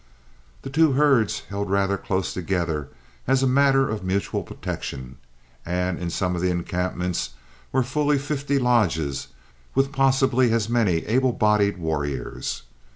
The 0.63 0.71
two 0.71 0.93
herds 0.93 1.41
held 1.49 1.69
rather 1.69 1.95
close 1.95 2.33
together 2.33 2.89
as 3.27 3.43
a 3.43 3.47
matter 3.47 3.87
of 3.87 4.03
mutual 4.03 4.41
protection, 4.41 5.17
as 5.63 5.99
in 5.99 6.09
some 6.09 6.35
of 6.35 6.41
the 6.41 6.49
encampments 6.49 7.35
were 7.71 7.83
fully 7.83 8.17
fifty 8.17 8.57
lodges 8.57 9.27
with 9.75 9.91
possibly 9.91 10.51
as 10.51 10.67
many 10.67 11.05
able 11.05 11.33
bodied 11.33 11.77
warriors. 11.77 12.63